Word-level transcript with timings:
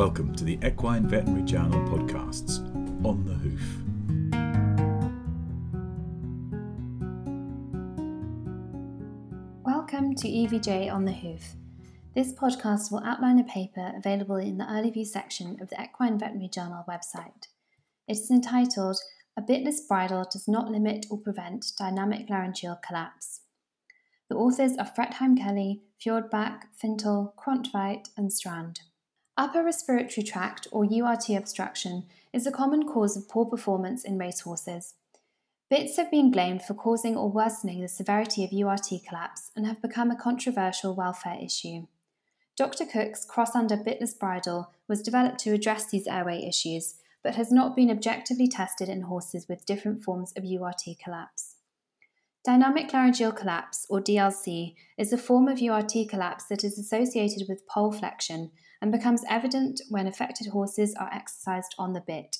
Welcome 0.00 0.34
to 0.36 0.44
the 0.44 0.58
Equine 0.64 1.06
Veterinary 1.06 1.42
Journal 1.42 1.78
podcasts, 1.86 2.58
On 3.04 3.22
the 3.22 3.34
Hoof. 3.34 3.60
Welcome 9.62 10.14
to 10.14 10.26
EVJ 10.26 10.90
On 10.90 11.04
the 11.04 11.12
Hoof. 11.12 11.54
This 12.14 12.32
podcast 12.32 12.90
will 12.90 13.04
outline 13.04 13.40
a 13.40 13.44
paper 13.44 13.92
available 13.94 14.36
in 14.36 14.56
the 14.56 14.72
early 14.72 14.90
view 14.90 15.04
section 15.04 15.58
of 15.60 15.68
the 15.68 15.76
Equine 15.78 16.18
Veterinary 16.18 16.48
Journal 16.48 16.82
website. 16.88 17.48
It 18.08 18.16
is 18.16 18.30
entitled 18.30 18.96
A 19.36 19.42
Bitless 19.42 19.86
Bridle 19.86 20.24
Does 20.32 20.48
Not 20.48 20.70
Limit 20.70 21.04
or 21.10 21.18
Prevent 21.18 21.72
Dynamic 21.78 22.30
Laryngeal 22.30 22.80
Collapse. 22.82 23.42
The 24.30 24.36
authors 24.36 24.78
are 24.78 24.90
Fretheim 24.90 25.36
Kelly, 25.36 25.82
Fjordbakk, 26.02 26.60
Fintl, 26.82 27.34
Krontveit, 27.34 28.08
and 28.16 28.32
Strand. 28.32 28.80
Upper 29.40 29.64
respiratory 29.64 30.22
tract 30.22 30.68
or 30.70 30.84
URT 30.84 31.30
obstruction 31.30 32.04
is 32.30 32.46
a 32.46 32.52
common 32.52 32.86
cause 32.86 33.16
of 33.16 33.26
poor 33.26 33.46
performance 33.46 34.04
in 34.04 34.18
racehorses. 34.18 34.92
Bits 35.70 35.96
have 35.96 36.10
been 36.10 36.30
blamed 36.30 36.60
for 36.60 36.74
causing 36.74 37.16
or 37.16 37.30
worsening 37.30 37.80
the 37.80 37.88
severity 37.88 38.44
of 38.44 38.52
URT 38.52 38.90
collapse 39.08 39.50
and 39.56 39.66
have 39.66 39.80
become 39.80 40.10
a 40.10 40.14
controversial 40.14 40.94
welfare 40.94 41.38
issue. 41.42 41.86
Dr. 42.54 42.84
Cook's 42.84 43.24
cross 43.24 43.56
under 43.56 43.78
bitless 43.78 44.12
bridle 44.12 44.74
was 44.86 45.00
developed 45.00 45.38
to 45.38 45.54
address 45.54 45.86
these 45.86 46.06
airway 46.06 46.44
issues, 46.46 46.96
but 47.24 47.36
has 47.36 47.50
not 47.50 47.74
been 47.74 47.90
objectively 47.90 48.46
tested 48.46 48.90
in 48.90 49.00
horses 49.00 49.48
with 49.48 49.64
different 49.64 50.04
forms 50.04 50.34
of 50.36 50.44
URT 50.44 50.82
collapse. 51.02 51.56
Dynamic 52.44 52.92
laryngeal 52.92 53.32
collapse, 53.32 53.86
or 53.88 54.02
DLC, 54.02 54.74
is 54.98 55.14
a 55.14 55.18
form 55.18 55.48
of 55.48 55.62
URT 55.62 55.94
collapse 56.10 56.44
that 56.50 56.62
is 56.62 56.78
associated 56.78 57.46
with 57.48 57.66
poll 57.66 57.90
flexion 57.90 58.50
and 58.80 58.92
becomes 58.92 59.24
evident 59.28 59.80
when 59.88 60.06
affected 60.06 60.48
horses 60.48 60.94
are 60.94 61.12
exercised 61.12 61.74
on 61.78 61.92
the 61.92 62.00
bit. 62.00 62.38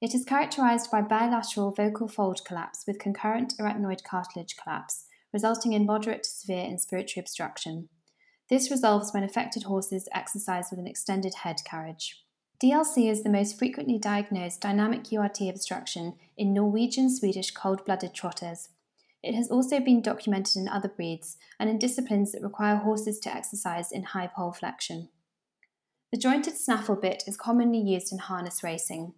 It 0.00 0.14
is 0.14 0.24
characterized 0.24 0.90
by 0.90 1.02
bilateral 1.02 1.70
vocal 1.70 2.08
fold 2.08 2.44
collapse 2.44 2.84
with 2.86 2.98
concurrent 2.98 3.54
arytenoid 3.58 4.02
cartilage 4.02 4.56
collapse, 4.56 5.04
resulting 5.32 5.72
in 5.72 5.86
moderate 5.86 6.24
to 6.24 6.30
severe 6.30 6.64
inspiratory 6.64 7.18
obstruction. 7.18 7.88
This 8.48 8.70
resolves 8.70 9.12
when 9.14 9.22
affected 9.22 9.62
horses 9.62 10.08
exercise 10.12 10.66
with 10.70 10.80
an 10.80 10.88
extended 10.88 11.34
head 11.36 11.58
carriage. 11.64 12.24
DLC 12.62 13.10
is 13.10 13.22
the 13.22 13.30
most 13.30 13.58
frequently 13.58 13.98
diagnosed 13.98 14.60
dynamic 14.60 15.12
URT 15.12 15.40
obstruction 15.42 16.14
in 16.36 16.52
Norwegian 16.52 17.08
Swedish 17.08 17.50
cold 17.50 17.84
blooded 17.84 18.12
trotters. 18.12 18.68
It 19.22 19.34
has 19.34 19.50
also 19.50 19.78
been 19.78 20.02
documented 20.02 20.56
in 20.56 20.68
other 20.68 20.88
breeds 20.88 21.36
and 21.60 21.70
in 21.70 21.78
disciplines 21.78 22.32
that 22.32 22.42
require 22.42 22.76
horses 22.76 23.20
to 23.20 23.34
exercise 23.34 23.92
in 23.92 24.02
high 24.02 24.26
poll 24.26 24.52
flexion. 24.52 25.08
The 26.12 26.18
jointed 26.18 26.58
snaffle 26.58 26.96
bit 26.96 27.24
is 27.26 27.38
commonly 27.38 27.80
used 27.80 28.12
in 28.12 28.18
harness 28.18 28.62
racing. 28.62 29.14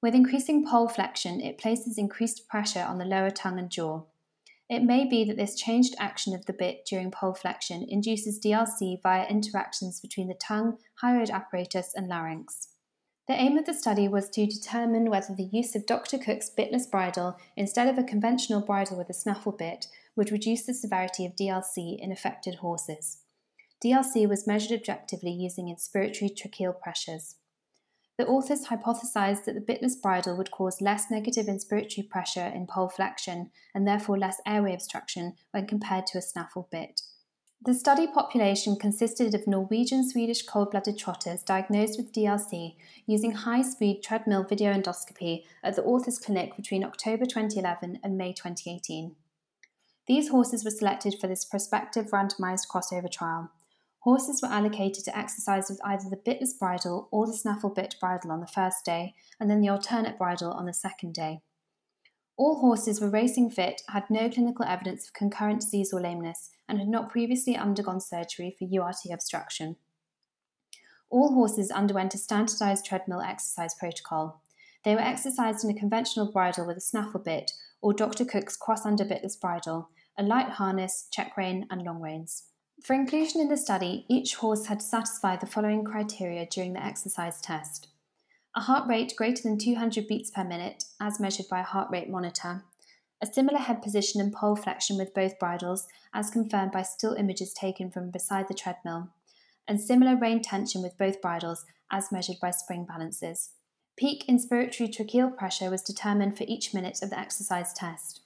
With 0.00 0.14
increasing 0.14 0.64
poll 0.64 0.88
flexion, 0.88 1.40
it 1.40 1.58
places 1.58 1.98
increased 1.98 2.46
pressure 2.46 2.84
on 2.84 2.98
the 2.98 3.04
lower 3.04 3.30
tongue 3.30 3.58
and 3.58 3.68
jaw. 3.68 4.04
It 4.70 4.84
may 4.84 5.08
be 5.08 5.24
that 5.24 5.36
this 5.36 5.56
changed 5.56 5.96
action 5.98 6.36
of 6.36 6.46
the 6.46 6.52
bit 6.52 6.86
during 6.88 7.10
poll 7.10 7.34
flexion 7.34 7.84
induces 7.88 8.38
DLC 8.38 9.02
via 9.02 9.26
interactions 9.26 9.98
between 9.98 10.28
the 10.28 10.34
tongue, 10.34 10.78
hyoid 11.02 11.30
apparatus, 11.30 11.92
and 11.96 12.06
larynx. 12.06 12.68
The 13.26 13.34
aim 13.34 13.58
of 13.58 13.66
the 13.66 13.74
study 13.74 14.06
was 14.06 14.28
to 14.30 14.46
determine 14.46 15.10
whether 15.10 15.34
the 15.34 15.50
use 15.52 15.74
of 15.74 15.84
Dr. 15.84 16.16
Cook's 16.16 16.48
bitless 16.48 16.88
bridle 16.88 17.36
instead 17.56 17.88
of 17.88 17.98
a 17.98 18.04
conventional 18.04 18.60
bridle 18.60 18.96
with 18.96 19.10
a 19.10 19.14
snaffle 19.14 19.50
bit 19.50 19.88
would 20.14 20.30
reduce 20.30 20.64
the 20.64 20.74
severity 20.74 21.26
of 21.26 21.34
DLC 21.34 21.98
in 21.98 22.12
affected 22.12 22.56
horses. 22.56 23.22
DLC 23.84 24.28
was 24.28 24.46
measured 24.46 24.78
objectively 24.78 25.30
using 25.30 25.66
inspiratory 25.66 26.30
tracheal 26.34 26.80
pressures. 26.80 27.36
The 28.18 28.26
authors 28.26 28.68
hypothesized 28.68 29.44
that 29.44 29.54
the 29.54 29.60
bitless 29.60 30.00
bridle 30.00 30.36
would 30.38 30.50
cause 30.50 30.80
less 30.80 31.10
negative 31.10 31.46
inspiratory 31.46 32.08
pressure 32.08 32.46
in 32.46 32.66
poll 32.66 32.88
flexion 32.88 33.50
and 33.74 33.86
therefore 33.86 34.18
less 34.18 34.40
airway 34.46 34.72
obstruction 34.72 35.34
when 35.50 35.66
compared 35.66 36.06
to 36.08 36.18
a 36.18 36.22
snaffle 36.22 36.68
bit. 36.70 37.02
The 37.62 37.74
study 37.74 38.06
population 38.06 38.76
consisted 38.76 39.34
of 39.34 39.46
Norwegian 39.46 40.08
Swedish 40.08 40.42
cold 40.42 40.70
blooded 40.70 40.96
trotters 40.98 41.42
diagnosed 41.42 41.98
with 41.98 42.12
DLC 42.12 42.76
using 43.06 43.32
high 43.32 43.62
speed 43.62 44.02
treadmill 44.02 44.44
video 44.44 44.72
endoscopy 44.72 45.44
at 45.62 45.76
the 45.76 45.82
author's 45.82 46.18
clinic 46.18 46.56
between 46.56 46.84
October 46.84 47.26
2011 47.26 48.00
and 48.02 48.16
May 48.16 48.32
2018. 48.32 49.16
These 50.06 50.28
horses 50.28 50.64
were 50.64 50.70
selected 50.70 51.16
for 51.20 51.26
this 51.26 51.44
prospective 51.44 52.10
randomized 52.10 52.68
crossover 52.72 53.10
trial. 53.10 53.50
Horses 54.06 54.40
were 54.40 54.52
allocated 54.52 55.04
to 55.06 55.18
exercise 55.18 55.68
with 55.68 55.80
either 55.84 56.08
the 56.08 56.16
bitless 56.16 56.56
bridle 56.56 57.08
or 57.10 57.26
the 57.26 57.32
snaffle 57.32 57.70
bit 57.70 57.96
bridle 57.98 58.30
on 58.30 58.38
the 58.38 58.46
first 58.46 58.84
day, 58.84 59.16
and 59.40 59.50
then 59.50 59.60
the 59.60 59.68
alternate 59.68 60.16
bridle 60.16 60.52
on 60.52 60.64
the 60.64 60.72
second 60.72 61.12
day. 61.12 61.40
All 62.36 62.60
horses 62.60 63.00
were 63.00 63.10
racing 63.10 63.50
fit, 63.50 63.82
had 63.88 64.08
no 64.08 64.30
clinical 64.30 64.64
evidence 64.64 65.08
of 65.08 65.12
concurrent 65.12 65.62
disease 65.62 65.92
or 65.92 66.00
lameness, 66.00 66.50
and 66.68 66.78
had 66.78 66.86
not 66.86 67.10
previously 67.10 67.56
undergone 67.56 68.00
surgery 68.00 68.54
for 68.56 68.64
URT 68.64 69.12
obstruction. 69.12 69.74
All 71.10 71.34
horses 71.34 71.72
underwent 71.72 72.14
a 72.14 72.18
standardized 72.18 72.86
treadmill 72.86 73.22
exercise 73.22 73.74
protocol. 73.74 74.40
They 74.84 74.94
were 74.94 75.00
exercised 75.00 75.64
in 75.64 75.70
a 75.76 75.80
conventional 75.80 76.30
bridle 76.30 76.64
with 76.64 76.76
a 76.76 76.80
snaffle 76.80 77.18
bit 77.18 77.50
or 77.82 77.92
Dr. 77.92 78.24
Cook's 78.24 78.56
cross 78.56 78.86
under 78.86 79.04
bitless 79.04 79.34
bridle, 79.34 79.88
a 80.16 80.22
light 80.22 80.50
harness, 80.50 81.08
check 81.10 81.36
rein, 81.36 81.66
and 81.72 81.82
long 81.82 82.00
reins. 82.00 82.44
For 82.82 82.94
inclusion 82.94 83.40
in 83.40 83.48
the 83.48 83.56
study, 83.56 84.04
each 84.08 84.36
horse 84.36 84.66
had 84.66 84.80
to 84.80 84.86
satisfy 84.86 85.36
the 85.36 85.46
following 85.46 85.82
criteria 85.82 86.46
during 86.46 86.74
the 86.74 86.84
exercise 86.84 87.40
test 87.40 87.88
a 88.56 88.60
heart 88.60 88.88
rate 88.88 89.12
greater 89.16 89.42
than 89.42 89.58
200 89.58 90.08
beats 90.08 90.30
per 90.30 90.42
minute, 90.42 90.84
as 90.98 91.20
measured 91.20 91.46
by 91.50 91.60
a 91.60 91.64
heart 91.64 91.90
rate 91.90 92.08
monitor, 92.08 92.64
a 93.22 93.26
similar 93.26 93.58
head 93.58 93.82
position 93.82 94.18
and 94.18 94.32
poll 94.32 94.56
flexion 94.56 94.96
with 94.96 95.12
both 95.12 95.38
bridles, 95.38 95.86
as 96.14 96.30
confirmed 96.30 96.72
by 96.72 96.80
still 96.80 97.12
images 97.12 97.52
taken 97.52 97.90
from 97.90 98.10
beside 98.10 98.48
the 98.48 98.54
treadmill, 98.54 99.10
and 99.68 99.78
similar 99.78 100.16
rein 100.16 100.40
tension 100.40 100.82
with 100.82 100.96
both 100.96 101.20
bridles, 101.20 101.66
as 101.90 102.10
measured 102.10 102.36
by 102.40 102.50
spring 102.50 102.86
balances. 102.86 103.50
Peak 103.94 104.24
inspiratory 104.26 104.88
tracheal 104.88 105.36
pressure 105.36 105.70
was 105.70 105.82
determined 105.82 106.36
for 106.36 106.44
each 106.48 106.72
minute 106.72 107.00
of 107.02 107.10
the 107.10 107.18
exercise 107.18 107.74
test. 107.74 108.20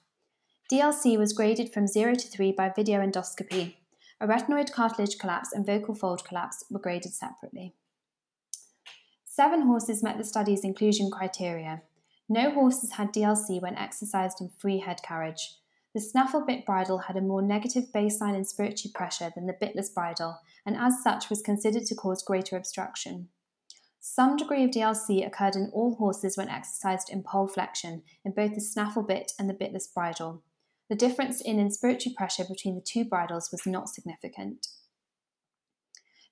DLC 0.70 1.18
was 1.18 1.32
graded 1.32 1.72
from 1.72 1.88
0 1.88 2.14
to 2.14 2.28
3 2.28 2.52
by 2.52 2.68
video 2.68 3.00
endoscopy, 3.00 3.74
Arytenoid 4.20 4.72
cartilage 4.72 5.18
collapse 5.18 5.52
and 5.52 5.64
vocal 5.64 5.94
fold 5.94 6.24
collapse 6.24 6.64
were 6.70 6.78
graded 6.78 7.14
separately. 7.14 7.74
Seven 9.24 9.62
horses 9.62 10.02
met 10.02 10.18
the 10.18 10.24
study's 10.24 10.64
inclusion 10.64 11.10
criteria. 11.10 11.82
No 12.28 12.50
horses 12.50 12.92
had 12.92 13.14
DLC 13.14 13.60
when 13.62 13.76
exercised 13.76 14.40
in 14.40 14.50
free 14.58 14.80
head 14.80 15.00
carriage. 15.02 15.54
The 15.94 16.00
snaffle 16.00 16.44
bit 16.44 16.66
bridle 16.66 16.98
had 16.98 17.16
a 17.16 17.22
more 17.22 17.42
negative 17.42 17.86
baseline 17.92 18.38
inspiratory 18.38 18.92
pressure 18.92 19.32
than 19.34 19.46
the 19.46 19.56
bitless 19.60 19.88
bridle, 19.92 20.40
and 20.66 20.76
as 20.76 21.02
such 21.02 21.30
was 21.30 21.42
considered 21.42 21.86
to 21.86 21.94
cause 21.94 22.22
greater 22.22 22.56
obstruction. 22.56 23.28
Some 23.98 24.36
degree 24.36 24.64
of 24.64 24.70
DLC 24.70 25.26
occurred 25.26 25.56
in 25.56 25.70
all 25.72 25.96
horses 25.96 26.36
when 26.36 26.48
exercised 26.48 27.10
in 27.10 27.22
poll 27.22 27.48
flexion 27.48 28.02
in 28.24 28.32
both 28.32 28.54
the 28.54 28.60
snaffle 28.60 29.02
bit 29.02 29.32
and 29.38 29.48
the 29.48 29.54
bitless 29.54 29.92
bridle. 29.92 30.42
The 30.90 30.96
difference 30.96 31.40
in 31.40 31.58
inspiratory 31.58 32.16
pressure 32.16 32.44
between 32.44 32.74
the 32.74 32.80
two 32.80 33.04
bridles 33.04 33.50
was 33.52 33.64
not 33.64 33.88
significant. 33.88 34.66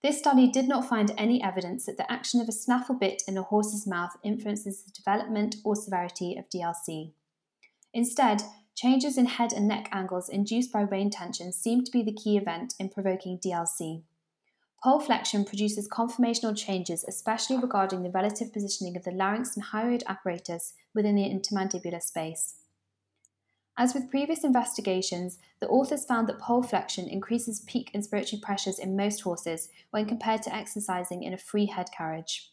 This 0.02 0.18
study 0.18 0.50
did 0.50 0.66
not 0.66 0.88
find 0.88 1.12
any 1.16 1.40
evidence 1.40 1.86
that 1.86 1.96
the 1.96 2.10
action 2.10 2.40
of 2.40 2.48
a 2.48 2.52
snaffle 2.52 2.96
bit 2.96 3.22
in 3.28 3.38
a 3.38 3.42
horse's 3.42 3.86
mouth 3.86 4.16
influences 4.24 4.82
the 4.82 4.90
development 4.90 5.56
or 5.64 5.76
severity 5.76 6.36
of 6.36 6.50
DLC. 6.50 7.12
Instead, 7.94 8.42
changes 8.74 9.16
in 9.16 9.26
head 9.26 9.52
and 9.52 9.68
neck 9.68 9.88
angles 9.92 10.28
induced 10.28 10.72
by 10.72 10.80
rein 10.80 11.10
tension 11.10 11.52
seem 11.52 11.84
to 11.84 11.92
be 11.92 12.02
the 12.02 12.12
key 12.12 12.36
event 12.36 12.74
in 12.80 12.88
provoking 12.88 13.38
DLC. 13.38 14.02
Poll 14.82 14.98
flexion 14.98 15.44
produces 15.44 15.88
conformational 15.88 16.56
changes, 16.56 17.04
especially 17.04 17.58
regarding 17.58 18.02
the 18.02 18.10
relative 18.10 18.52
positioning 18.52 18.96
of 18.96 19.04
the 19.04 19.12
larynx 19.12 19.56
and 19.56 19.66
hyoid 19.66 20.02
apparatus 20.06 20.74
within 20.94 21.14
the 21.14 21.22
intermandibular 21.22 22.02
space. 22.02 22.54
As 23.80 23.94
with 23.94 24.10
previous 24.10 24.42
investigations, 24.42 25.38
the 25.60 25.68
authors 25.68 26.04
found 26.04 26.28
that 26.28 26.40
poll 26.40 26.64
flexion 26.64 27.06
increases 27.06 27.60
peak 27.60 27.92
inspiratory 27.94 28.42
pressures 28.42 28.80
in 28.80 28.96
most 28.96 29.20
horses 29.20 29.68
when 29.92 30.04
compared 30.04 30.42
to 30.42 30.54
exercising 30.54 31.22
in 31.22 31.32
a 31.32 31.38
free 31.38 31.66
head 31.66 31.86
carriage. 31.96 32.50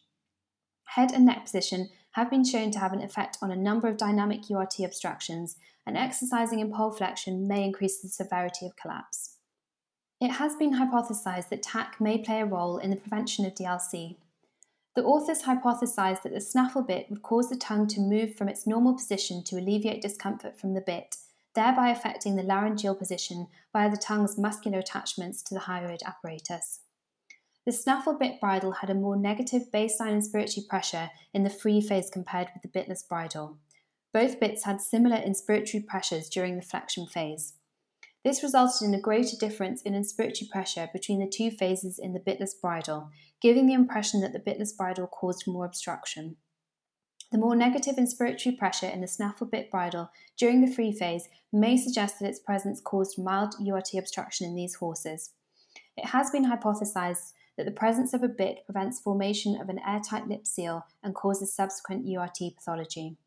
Head 0.84 1.10
and 1.12 1.26
neck 1.26 1.42
position 1.42 1.88
have 2.12 2.30
been 2.30 2.44
shown 2.44 2.70
to 2.70 2.78
have 2.78 2.92
an 2.92 3.02
effect 3.02 3.38
on 3.42 3.50
a 3.50 3.56
number 3.56 3.88
of 3.88 3.96
dynamic 3.96 4.48
URT 4.48 4.78
obstructions, 4.78 5.56
and 5.84 5.96
exercising 5.96 6.60
in 6.60 6.72
poll 6.72 6.92
flexion 6.92 7.48
may 7.48 7.64
increase 7.64 8.00
the 8.00 8.08
severity 8.08 8.64
of 8.64 8.76
collapse. 8.76 9.38
It 10.20 10.30
has 10.30 10.54
been 10.54 10.74
hypothesized 10.74 11.48
that 11.48 11.62
TAC 11.62 12.00
may 12.00 12.18
play 12.18 12.40
a 12.40 12.46
role 12.46 12.78
in 12.78 12.90
the 12.90 12.96
prevention 12.96 13.44
of 13.44 13.54
DLC. 13.54 14.16
The 14.96 15.04
authors 15.04 15.42
hypothesized 15.42 16.22
that 16.22 16.32
the 16.32 16.40
snaffle 16.40 16.80
bit 16.80 17.10
would 17.10 17.20
cause 17.20 17.50
the 17.50 17.56
tongue 17.56 17.86
to 17.88 18.00
move 18.00 18.34
from 18.34 18.48
its 18.48 18.66
normal 18.66 18.94
position 18.94 19.44
to 19.44 19.58
alleviate 19.58 20.00
discomfort 20.00 20.58
from 20.58 20.72
the 20.72 20.80
bit, 20.80 21.16
thereby 21.54 21.90
affecting 21.90 22.34
the 22.34 22.42
laryngeal 22.42 22.94
position 22.94 23.48
via 23.74 23.90
the 23.90 23.98
tongue's 23.98 24.38
muscular 24.38 24.78
attachments 24.78 25.42
to 25.42 25.54
the 25.54 25.60
hyoid 25.60 26.02
apparatus. 26.02 26.80
The 27.66 27.72
snaffle 27.72 28.14
bit 28.14 28.40
bridle 28.40 28.72
had 28.72 28.88
a 28.88 28.94
more 28.94 29.16
negative 29.16 29.70
baseline 29.70 30.16
inspiratory 30.16 30.66
pressure 30.66 31.10
in 31.34 31.44
the 31.44 31.50
free 31.50 31.82
phase 31.82 32.08
compared 32.08 32.48
with 32.54 32.62
the 32.62 32.68
bitless 32.78 33.06
bridle. 33.06 33.58
Both 34.14 34.40
bits 34.40 34.64
had 34.64 34.80
similar 34.80 35.18
inspiratory 35.18 35.86
pressures 35.86 36.30
during 36.30 36.56
the 36.56 36.62
flexion 36.62 37.06
phase. 37.06 37.52
This 38.26 38.42
resulted 38.42 38.88
in 38.88 38.92
a 38.92 39.00
greater 39.00 39.36
difference 39.36 39.82
in 39.82 39.92
inspiratory 39.92 40.50
pressure 40.50 40.90
between 40.92 41.20
the 41.20 41.28
two 41.28 41.48
phases 41.48 41.96
in 41.96 42.12
the 42.12 42.18
bitless 42.18 42.60
bridle, 42.60 43.08
giving 43.40 43.68
the 43.68 43.72
impression 43.72 44.20
that 44.20 44.32
the 44.32 44.40
bitless 44.40 44.76
bridle 44.76 45.06
caused 45.06 45.46
more 45.46 45.64
obstruction. 45.64 46.34
The 47.30 47.38
more 47.38 47.54
negative 47.54 47.94
inspiratory 47.94 48.58
pressure 48.58 48.88
in 48.88 49.00
the 49.00 49.06
snaffle 49.06 49.46
bit 49.46 49.70
bridle 49.70 50.10
during 50.36 50.60
the 50.60 50.74
free 50.74 50.90
phase 50.90 51.28
may 51.52 51.76
suggest 51.76 52.18
that 52.18 52.28
its 52.28 52.40
presence 52.40 52.80
caused 52.80 53.16
mild 53.16 53.54
URT 53.64 53.94
obstruction 53.94 54.48
in 54.48 54.56
these 54.56 54.74
horses. 54.74 55.30
It 55.96 56.06
has 56.06 56.28
been 56.32 56.50
hypothesized 56.50 57.32
that 57.56 57.64
the 57.64 57.70
presence 57.70 58.12
of 58.12 58.24
a 58.24 58.28
bit 58.28 58.64
prevents 58.64 58.98
formation 58.98 59.60
of 59.60 59.68
an 59.68 59.78
airtight 59.86 60.26
lip 60.26 60.48
seal 60.48 60.84
and 61.00 61.14
causes 61.14 61.54
subsequent 61.54 62.04
URT 62.08 62.38
pathology. 62.56 63.18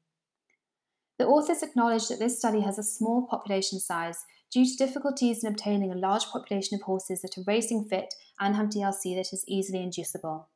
The 1.20 1.28
authors 1.28 1.62
acknowledge 1.62 2.08
that 2.08 2.20
this 2.20 2.40
study 2.40 2.62
has 2.62 2.80
a 2.80 2.84
small 2.84 3.28
population 3.28 3.82
size 3.82 4.26
due 4.50 4.66
to 4.66 4.78
difficulties 4.78 5.44
in 5.44 5.52
obtaining 5.52 5.92
a 5.92 5.96
large 5.96 6.26
population 6.26 6.76
of 6.76 6.84
horses 6.84 7.22
that 7.22 7.38
are 7.38 7.44
racing 7.46 7.84
fit 7.84 8.14
and 8.40 8.56
have 8.56 8.70
DLC 8.70 9.16
that 9.18 9.34
is 9.34 9.44
easily 9.46 9.84
inducible. 9.84 10.48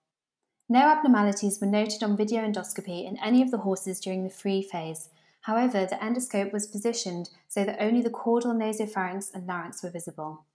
No 0.70 0.80
abnormalities 0.80 1.60
were 1.60 1.68
noted 1.68 2.02
on 2.02 2.16
video 2.16 2.42
endoscopy 2.42 3.06
in 3.06 3.18
any 3.18 3.42
of 3.42 3.52
the 3.52 3.58
horses 3.58 4.00
during 4.00 4.24
the 4.24 4.30
free 4.30 4.64
phase. 4.64 5.10
However, 5.42 5.86
the 5.86 5.98
endoscope 5.98 6.54
was 6.54 6.66
positioned 6.66 7.30
so 7.50 7.66
that 7.66 7.84
only 7.84 8.02
the 8.02 8.10
caudal 8.10 8.54
nasopharynx 8.54 9.34
and 9.34 9.46
larynx 9.46 9.84
were 9.84 9.92
visible. 9.92 10.46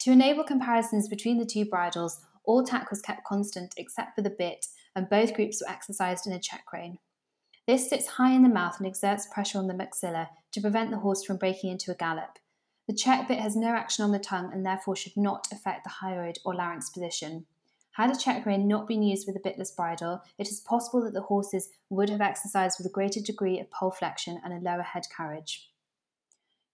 To 0.00 0.12
enable 0.12 0.44
comparisons 0.44 1.08
between 1.08 1.38
the 1.38 1.46
two 1.46 1.64
bridles, 1.64 2.20
all 2.44 2.62
tack 2.62 2.90
was 2.90 3.00
kept 3.00 3.24
constant 3.24 3.72
except 3.78 4.14
for 4.14 4.20
the 4.20 4.28
bit, 4.28 4.66
and 4.94 5.08
both 5.08 5.32
groups 5.32 5.62
were 5.62 5.72
exercised 5.72 6.26
in 6.26 6.34
a 6.34 6.38
check 6.38 6.70
rein. 6.70 6.98
This 7.66 7.88
sits 7.88 8.06
high 8.06 8.32
in 8.32 8.42
the 8.42 8.48
mouth 8.48 8.78
and 8.78 8.86
exerts 8.86 9.26
pressure 9.26 9.58
on 9.58 9.68
the 9.68 9.74
maxilla 9.74 10.28
to 10.52 10.60
prevent 10.60 10.90
the 10.90 10.98
horse 10.98 11.24
from 11.24 11.38
breaking 11.38 11.70
into 11.70 11.90
a 11.90 11.94
gallop. 11.94 12.38
The 12.86 12.94
check 12.94 13.26
bit 13.28 13.38
has 13.38 13.56
no 13.56 13.68
action 13.68 14.04
on 14.04 14.12
the 14.12 14.18
tongue 14.18 14.50
and 14.52 14.64
therefore 14.64 14.96
should 14.96 15.16
not 15.16 15.48
affect 15.50 15.84
the 15.84 15.90
hyoid 16.02 16.36
or 16.44 16.54
larynx 16.54 16.90
position. 16.90 17.46
Had 17.92 18.10
a 18.10 18.18
check 18.18 18.44
rein 18.44 18.68
not 18.68 18.86
been 18.86 19.02
used 19.02 19.26
with 19.26 19.36
a 19.36 19.40
bitless 19.40 19.74
bridle, 19.74 20.20
it 20.36 20.48
is 20.48 20.60
possible 20.60 21.02
that 21.04 21.14
the 21.14 21.22
horses 21.22 21.70
would 21.88 22.10
have 22.10 22.20
exercised 22.20 22.78
with 22.78 22.86
a 22.86 22.92
greater 22.92 23.20
degree 23.20 23.60
of 23.60 23.70
poll 23.70 23.92
flexion 23.92 24.40
and 24.44 24.52
a 24.52 24.58
lower 24.58 24.82
head 24.82 25.04
carriage. 25.16 25.70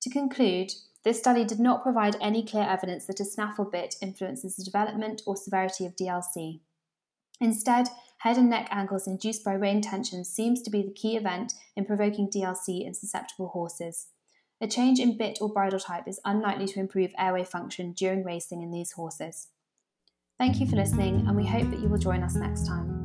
To 0.01 0.11
conclude, 0.11 0.73
this 1.05 1.19
study 1.19 1.45
did 1.45 1.61
not 1.61 1.83
provide 1.83 2.17
any 2.21 2.45
clear 2.45 2.65
evidence 2.65 3.05
that 3.05 3.21
a 3.21 3.25
snaffle 3.25 3.67
bit 3.67 3.97
influences 4.01 4.57
the 4.57 4.65
development 4.65 5.23
or 5.27 5.37
severity 5.37 5.85
of 5.85 5.95
DLC. 5.95 6.61
Instead, 7.39 7.89
head 8.21 8.37
and 8.37 8.49
neck 8.51 8.69
angles 8.71 9.07
induced 9.07 9.45
by 9.45 9.55
rein 9.55 9.81
tension 9.81 10.25
seems 10.25 10.61
to 10.63 10.71
be 10.71 10.83
the 10.83 10.93
key 10.93 11.17
event 11.17 11.55
in 11.75 11.87
provoking 11.87 12.29
DLC 12.29 12.87
in 12.87 12.95
susceptible 12.95 13.49
horses. 13.49 14.09
A 14.61 14.69
change 14.69 15.01
in 15.01 15.17
bit 15.17 15.39
or 15.41 15.49
bridle 15.49 15.81
type 15.81 16.07
is 16.07 16.21
unlikely 16.25 16.67
to 16.67 16.81
improve 16.81 17.13
airway 17.19 17.45
function 17.45 17.93
during 17.93 18.23
racing 18.23 18.63
in 18.63 18.71
these 18.71 18.93
horses. 18.93 19.49
Thank 20.39 20.61
you 20.61 20.67
for 20.67 20.77
listening, 20.77 21.27
and 21.27 21.35
we 21.35 21.47
hope 21.47 21.71
that 21.71 21.81
you 21.81 21.89
will 21.89 21.99
join 21.99 22.23
us 22.23 22.35
next 22.35 22.67
time. 22.67 22.99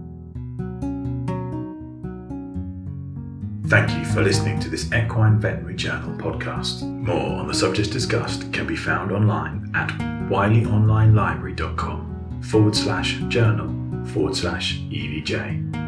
Thank 3.68 3.98
you 3.98 4.04
for 4.14 4.22
listening 4.22 4.60
to 4.60 4.70
this 4.70 4.92
Equine 4.94 5.40
Veterinary 5.40 5.76
Journal 5.76 6.18
podcast. 6.18 6.84
More 6.84 7.40
on 7.40 7.48
the 7.48 7.54
subjects 7.54 7.90
discussed 7.90 8.52
can 8.52 8.68
be 8.68 8.76
found 8.76 9.14
online 9.14 9.72
at 9.74 9.92
wileyonlinelibrary.com 10.30 12.42
forward 12.42 12.76
slash 12.76 13.14
journal 13.30 13.85
forward 14.06 14.36
slash 14.36 14.80
EVJ. 14.90 15.85